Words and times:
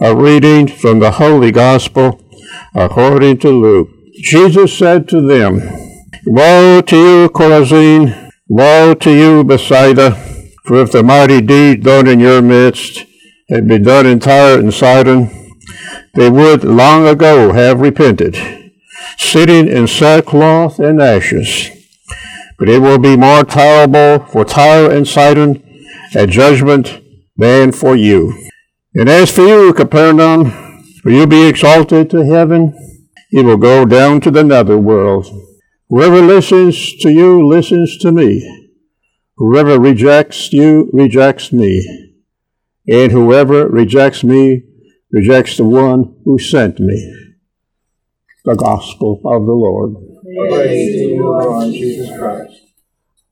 A 0.00 0.14
reading 0.14 0.68
from 0.68 1.00
the 1.00 1.10
Holy 1.10 1.50
Gospel 1.50 2.22
according 2.72 3.38
to 3.38 3.50
Luke. 3.50 3.88
Jesus 4.22 4.78
said 4.78 5.08
to 5.08 5.20
them, 5.20 5.60
Woe 6.24 6.80
to 6.82 6.96
you, 6.96 7.28
Chorazin! 7.28 8.30
Woe 8.46 8.94
to 8.94 9.10
you, 9.10 9.42
Bethsaida! 9.42 10.12
For 10.66 10.80
if 10.80 10.92
the 10.92 11.02
mighty 11.02 11.40
deed 11.40 11.82
done 11.82 12.06
in 12.06 12.20
your 12.20 12.40
midst 12.40 13.06
had 13.48 13.66
been 13.66 13.82
done 13.82 14.06
in 14.06 14.20
Tyre 14.20 14.60
and 14.60 14.72
Sidon, 14.72 15.30
they 16.14 16.30
would 16.30 16.62
long 16.62 17.08
ago 17.08 17.52
have 17.52 17.80
repented, 17.80 18.36
sitting 19.16 19.66
in 19.66 19.88
sackcloth 19.88 20.78
and 20.78 21.02
ashes. 21.02 21.70
But 22.56 22.68
it 22.68 22.78
will 22.78 23.00
be 23.00 23.16
more 23.16 23.42
tolerable 23.42 24.24
for 24.26 24.44
Tyre 24.44 24.92
and 24.92 25.08
Sidon 25.08 25.60
at 26.14 26.28
judgment 26.28 27.02
than 27.36 27.72
for 27.72 27.96
you. 27.96 28.48
And 28.98 29.08
as 29.08 29.30
for 29.30 29.42
you, 29.42 29.72
Capernaum, 29.72 30.50
will 31.04 31.12
you 31.12 31.26
be 31.28 31.46
exalted 31.46 32.10
to 32.10 32.24
heaven? 32.24 32.74
You 33.30 33.44
will 33.44 33.56
go 33.56 33.84
down 33.84 34.20
to 34.22 34.30
the 34.32 34.42
nether 34.42 34.76
world. 34.76 35.28
Whoever 35.88 36.20
listens 36.20 36.96
to 36.96 37.08
you 37.08 37.46
listens 37.46 37.96
to 37.98 38.10
me. 38.10 38.42
Whoever 39.36 39.78
rejects 39.78 40.52
you 40.52 40.90
rejects 40.92 41.52
me. 41.52 42.10
And 42.88 43.12
whoever 43.12 43.68
rejects 43.68 44.24
me 44.24 44.64
rejects 45.12 45.58
the 45.58 45.64
one 45.64 46.16
who 46.24 46.40
sent 46.40 46.80
me. 46.80 47.30
The 48.44 48.56
Gospel 48.56 49.20
of 49.24 49.46
the 49.46 49.52
Lord. 49.52 49.94
Praise 50.50 50.92
to 50.96 51.06
you, 51.06 51.22
Lord 51.22 51.72
Jesus 51.72 52.18
Christ. 52.18 52.62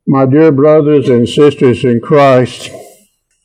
My 0.06 0.26
dear 0.26 0.52
brothers 0.52 1.08
and 1.08 1.28
sisters 1.28 1.84
in 1.84 2.00
Christ, 2.00 2.70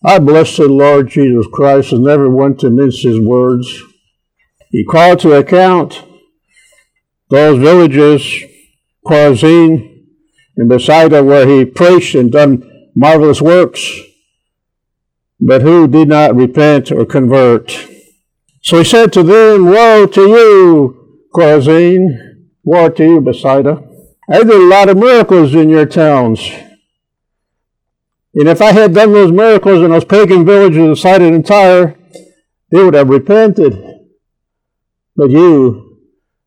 I 0.03 0.17
bless 0.17 0.57
the 0.57 0.67
Lord 0.67 1.09
Jesus 1.09 1.45
Christ 1.53 1.91
and 1.91 2.03
never 2.03 2.27
want 2.27 2.59
to 2.61 2.71
mince 2.71 3.03
his 3.03 3.19
words. 3.19 3.83
He 4.71 4.83
called 4.83 5.19
to 5.19 5.33
account 5.33 6.03
those 7.29 7.59
villages, 7.59 8.43
Chorazin 9.05 10.05
and 10.57 10.69
Bethsaida, 10.69 11.23
where 11.23 11.47
he 11.47 11.65
preached 11.65 12.15
and 12.15 12.31
done 12.31 12.89
marvelous 12.95 13.41
works, 13.41 13.99
but 15.39 15.61
who 15.61 15.87
did 15.87 16.07
not 16.07 16.35
repent 16.35 16.91
or 16.91 17.05
convert. 17.05 17.69
So 18.63 18.79
he 18.79 18.83
said 18.83 19.13
to 19.13 19.23
them, 19.23 19.65
Woe 19.65 20.07
to 20.07 20.27
you, 20.27 21.27
Chorazin! 21.33 22.47
Woe 22.63 22.89
to 22.89 23.03
you, 23.03 23.21
Bethsaida! 23.21 23.83
I 24.29 24.39
did 24.39 24.49
a 24.49 24.65
lot 24.65 24.89
of 24.89 24.97
miracles 24.97 25.53
in 25.53 25.69
your 25.69 25.85
towns. 25.85 26.49
And 28.33 28.47
if 28.47 28.61
I 28.61 28.71
had 28.71 28.93
done 28.93 29.11
those 29.11 29.31
miracles 29.31 29.83
in 29.83 29.91
those 29.91 30.05
pagan 30.05 30.45
villages 30.45 30.89
of 30.89 30.99
Sidon 30.99 31.33
and 31.33 31.45
Tyre, 31.45 31.97
they 32.71 32.83
would 32.83 32.93
have 32.93 33.09
repented. 33.09 33.73
But 35.15 35.29
you 35.29 35.99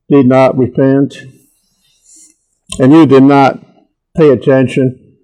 did 0.09 0.27
not 0.27 0.57
repent. 0.57 1.15
And 2.79 2.93
you 2.93 3.07
did 3.07 3.23
not 3.23 3.61
pay 4.17 4.31
attention 4.31 5.19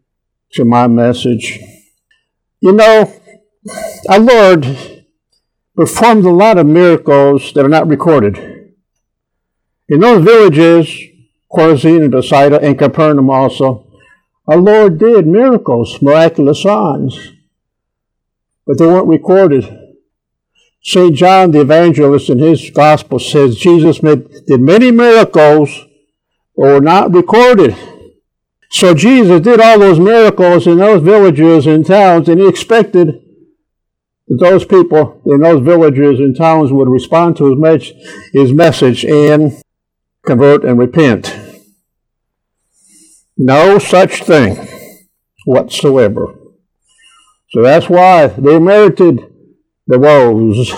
to 0.53 0.65
my 0.65 0.87
message. 0.87 1.59
You 2.61 2.73
know, 2.73 3.13
our 4.09 4.19
Lord 4.19 4.67
performed 5.75 6.27
a 6.27 6.31
lot 6.31 6.59
of 6.59 6.67
miracles 6.67 7.53
that 7.55 7.65
are 7.65 7.71
not 7.71 7.89
recorded. 7.89 8.37
In 9.89 10.01
those 10.01 10.23
villages, 10.23 10.89
Chorazin 11.51 12.03
and 12.03 12.13
Bethsaida 12.13 12.61
and 12.61 12.79
Capernaum 12.79 13.31
also, 13.31 13.90
our 14.51 14.57
Lord 14.57 14.99
did 14.99 15.29
miracles, 15.29 16.03
miraculous 16.03 16.63
signs, 16.63 17.17
but 18.67 18.79
they 18.79 18.87
weren't 18.87 19.07
recorded. 19.07 19.65
St. 20.83 21.15
John 21.15 21.53
the 21.53 21.61
Evangelist 21.61 22.31
in 22.31 22.41
his 22.41 22.69
gospel 22.71 23.21
says 23.21 23.57
Jesus 23.57 24.01
did 24.01 24.61
many 24.61 24.91
miracles 24.91 25.85
but 26.57 26.67
were 26.67 26.81
not 26.81 27.15
recorded. 27.15 27.77
So 28.71 28.93
Jesus 28.93 29.41
did 29.41 29.61
all 29.61 29.79
those 29.79 30.01
miracles 30.01 30.67
in 30.67 30.79
those 30.79 31.03
villages 31.03 31.69
and 31.69 31.87
towns, 31.87 32.29
and 32.29 32.41
he 32.41 32.49
expected 32.49 33.23
that 34.27 34.39
those 34.41 34.65
people 34.65 35.23
in 35.27 35.43
those 35.43 35.65
villages 35.65 36.19
and 36.19 36.37
towns 36.37 36.73
would 36.73 36.89
respond 36.89 37.37
to 37.37 37.57
his 38.33 38.53
message 38.53 39.05
and 39.05 39.63
convert 40.27 40.65
and 40.65 40.77
repent. 40.77 41.50
No 43.43 43.79
such 43.79 44.23
thing 44.25 44.55
whatsoever. 45.47 46.27
So 47.49 47.63
that's 47.63 47.89
why 47.89 48.27
they 48.27 48.59
merited 48.59 49.19
the 49.87 49.99
woes. 49.99 50.71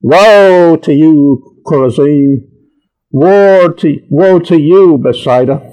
Woe 0.00 0.76
to 0.76 0.92
you, 0.94 1.60
Chorazin! 1.66 2.48
Woe 3.10 3.68
to, 3.68 4.00
woe 4.08 4.38
to 4.38 4.58
you, 4.58 4.96
Bethsaida! 4.96 5.70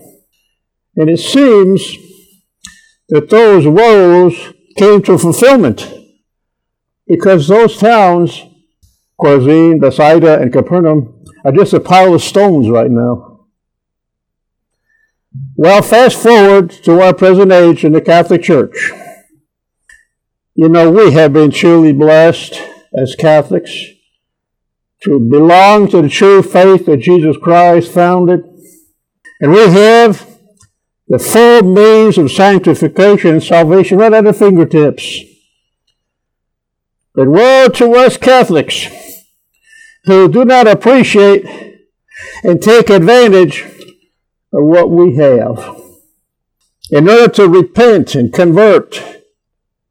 And 0.97 1.09
it 1.09 1.19
seems 1.19 1.95
that 3.07 3.29
those 3.29 3.65
woes 3.65 4.53
came 4.75 5.01
to 5.03 5.17
fulfillment 5.17 5.89
because 7.07 7.47
those 7.47 7.77
towns, 7.77 8.43
Chorazin, 9.17 9.79
Bethsaida, 9.79 10.37
and 10.37 10.51
Capernaum, 10.51 11.23
are 11.45 11.53
just 11.53 11.71
a 11.71 11.79
pile 11.79 12.13
of 12.13 12.21
stones 12.21 12.69
right 12.69 12.91
now. 12.91 13.30
Well, 15.55 15.81
fast 15.81 16.17
forward 16.17 16.71
to 16.83 17.01
our 17.01 17.13
present 17.13 17.51
age 17.51 17.85
in 17.85 17.93
the 17.93 18.01
Catholic 18.01 18.43
Church. 18.43 18.91
You 20.55 20.67
know, 20.67 20.91
we 20.91 21.11
have 21.11 21.31
been 21.31 21.51
truly 21.51 21.93
blessed 21.93 22.61
as 22.93 23.15
Catholics 23.15 23.71
to 25.03 25.19
belong 25.19 25.87
to 25.89 26.01
the 26.01 26.09
true 26.09 26.43
faith 26.43 26.85
that 26.85 26.97
Jesus 26.97 27.37
Christ 27.37 27.91
founded. 27.91 28.43
And 29.39 29.51
we 29.51 29.67
have 29.69 30.27
the 31.07 31.17
full 31.17 31.63
means 31.63 32.17
of 32.17 32.31
sanctification 32.31 33.31
and 33.31 33.43
salvation 33.43 33.97
right 33.97 34.13
at 34.13 34.27
our 34.27 34.33
fingertips. 34.33 35.21
But 37.15 37.27
woe 37.27 37.69
to 37.69 37.91
us 37.95 38.17
Catholics 38.17 38.87
who 40.05 40.29
do 40.29 40.43
not 40.43 40.67
appreciate 40.67 41.45
and 42.43 42.61
take 42.61 42.89
advantage 42.89 43.70
of 44.53 44.63
what 44.65 44.89
we 44.89 45.15
have 45.15 45.81
in 46.89 47.07
order 47.07 47.29
to 47.29 47.47
repent 47.47 48.15
and 48.15 48.33
convert 48.33 48.91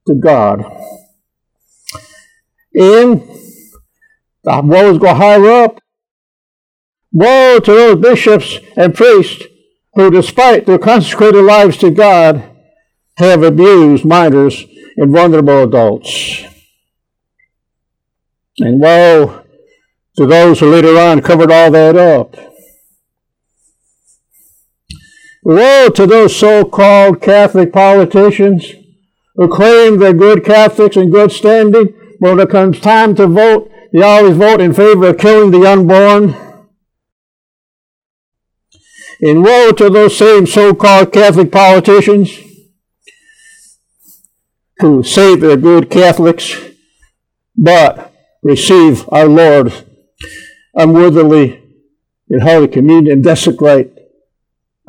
to 0.07 0.15
God. 0.15 0.65
And 2.75 3.23
the 4.45 4.63
woes 4.63 4.99
go 4.99 5.15
higher 5.15 5.51
up. 5.65 5.81
Woe 7.13 7.59
to 7.59 7.73
those 7.73 7.97
bishops 7.97 8.59
and 8.77 8.95
priests 8.95 9.45
who, 9.95 10.11
despite 10.11 10.67
their 10.67 10.79
consecrated 10.79 11.43
lives 11.43 11.77
to 11.79 11.91
God, 11.91 12.45
have 13.17 13.43
abused 13.43 14.05
minors 14.05 14.65
and 14.97 15.13
vulnerable 15.13 15.65
adults. 15.65 16.45
And 18.59 18.81
woe 18.81 19.45
to 20.17 20.27
those 20.27 20.61
who 20.61 20.71
later 20.71 20.97
on 20.99 21.23
covered 21.23 21.51
all 21.51 21.71
that 21.71 21.97
up. 21.97 22.50
Woe 25.43 25.89
to 25.89 26.07
those 26.07 26.37
so-called 26.37 27.23
Catholic 27.23 27.73
politicians 27.73 28.75
who 29.37 29.49
claim 29.49 29.99
they're 29.99 30.13
good 30.13 30.45
Catholics 30.45 30.97
and 30.97 31.11
good 31.11 31.33
standing, 31.33 31.95
but 32.21 32.37
when 32.37 32.41
it 32.41 32.51
comes 32.51 32.79
time 32.81 33.15
to 33.15 33.27
vote, 33.27 33.71
they 33.93 34.03
always 34.03 34.37
vote 34.37 34.61
in 34.61 34.75
favor 34.75 35.09
of 35.09 35.19
killing 35.19 35.51
the 35.51 35.67
unborn. 35.67 36.37
And 39.23 39.43
woe 39.43 39.73
to 39.73 39.91
those 39.91 40.17
same 40.17 40.47
so-called 40.47 41.13
Catholic 41.13 41.51
politicians 41.51 42.39
who 44.79 45.03
say 45.03 45.37
they're 45.37 45.57
good 45.57 45.91
Catholics, 45.91 46.59
but 47.57 48.13
receive 48.43 49.07
our 49.11 49.27
Lord 49.27 49.73
unworthily 50.75 51.63
in 52.29 52.41
Holy 52.41 52.69
Communion 52.69 53.13
and 53.13 53.25
desecrate 53.25 54.00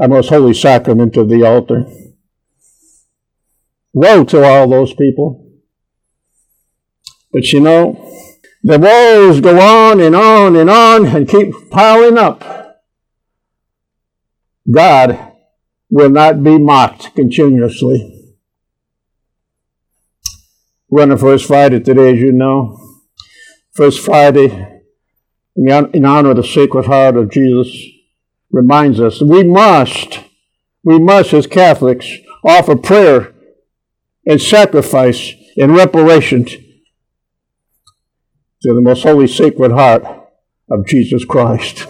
our 0.01 0.07
most 0.07 0.29
holy 0.29 0.53
sacrament 0.53 1.15
of 1.15 1.29
the 1.29 1.45
altar. 1.45 1.85
Woe 3.93 4.23
to 4.25 4.43
all 4.43 4.67
those 4.67 4.95
people. 4.95 5.47
But 7.31 7.53
you 7.53 7.59
know, 7.59 8.11
the 8.63 8.79
woes 8.79 9.41
go 9.41 9.59
on 9.59 9.99
and 9.99 10.15
on 10.15 10.55
and 10.55 10.69
on 10.69 11.05
and 11.05 11.29
keep 11.29 11.53
piling 11.69 12.17
up. 12.17 12.43
God 14.69 15.33
will 15.89 16.09
not 16.09 16.43
be 16.43 16.57
mocked 16.57 17.13
continuously. 17.15 18.33
We're 20.89 21.03
on 21.03 21.09
the 21.09 21.17
First 21.17 21.45
Friday 21.45 21.79
today, 21.79 22.13
as 22.13 22.19
you 22.19 22.31
know. 22.31 22.77
First 23.71 23.99
Friday, 23.99 24.81
in 25.55 26.05
honor 26.05 26.31
of 26.31 26.37
the 26.37 26.43
Sacred 26.43 26.85
Heart 26.85 27.17
of 27.17 27.31
Jesus, 27.31 28.00
reminds 28.51 28.99
us 28.99 29.21
we 29.21 29.43
must, 29.43 30.19
we 30.83 30.99
must 30.99 31.33
as 31.33 31.47
Catholics 31.47 32.11
offer 32.43 32.75
prayer 32.75 33.33
and 34.25 34.41
sacrifice 34.41 35.33
in 35.55 35.73
reparation 35.73 36.45
to 36.45 36.57
the 38.63 38.81
most 38.81 39.03
holy 39.03 39.27
sacred 39.27 39.71
heart 39.71 40.03
of 40.69 40.85
Jesus 40.85 41.25
Christ. 41.25 41.87